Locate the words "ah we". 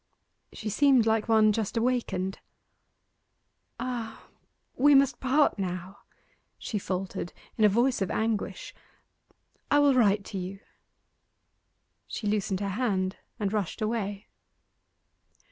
3.79-4.95